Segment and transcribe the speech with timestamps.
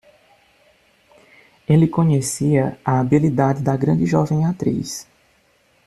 [1.69, 5.07] Ele conhecia a habilidade da grande jovem atriz.